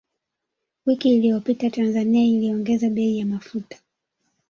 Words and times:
Wiki 0.85 1.15
iliyopita 1.17 1.69
Tanzania 1.69 2.25
iliongeza 2.25 2.89
bei 2.89 3.17
ya 3.19 3.25
mafuta 3.25 3.77